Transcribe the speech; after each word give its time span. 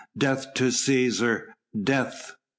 Death 0.17 0.55
to 0.55 0.69
Cæsar! 0.69 1.43
Death!" 1.79 2.31